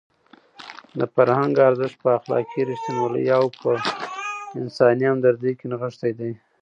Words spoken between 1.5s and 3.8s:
ارزښت په اخلاقي رښتینولۍ او په